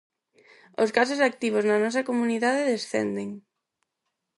Os 0.83 0.89
casos 0.97 1.19
activos 1.29 1.63
na 1.65 1.77
nosa 1.83 2.05
comunidade 2.09 2.69
descenden. 2.73 3.29